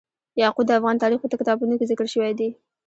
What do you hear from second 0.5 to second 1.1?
د افغان